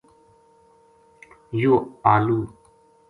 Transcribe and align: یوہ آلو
یوہ 1.59 1.79
آلو 2.13 2.39